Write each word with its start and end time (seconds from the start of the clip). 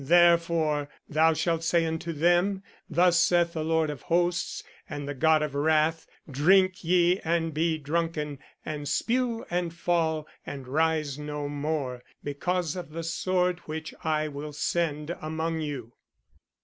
Therefore, 0.03 0.89
thou 1.07 1.33
shalt 1.35 1.63
say 1.63 1.85
unto 1.85 2.11
them, 2.11 2.63
Thus 2.89 3.19
saith 3.19 3.53
the 3.53 3.63
Lord 3.63 3.91
of 3.91 4.01
Hosts, 4.01 4.63
and 4.89 5.07
the 5.07 5.13
God 5.13 5.43
of 5.43 5.53
wrath: 5.53 6.07
"Drink 6.27 6.83
ye 6.83 7.19
and 7.23 7.53
be 7.53 7.77
drunken, 7.77 8.39
and 8.65 8.87
spue 8.89 9.45
and 9.51 9.71
fall, 9.71 10.27
and 10.43 10.67
rise 10.67 11.19
no 11.19 11.47
more, 11.47 12.01
because 12.23 12.75
of 12.75 12.89
the 12.93 13.03
sword 13.03 13.59
which 13.67 13.93
I 14.03 14.27
will 14.27 14.53
send 14.53 15.11
among 15.21 15.59
you." 15.59 15.93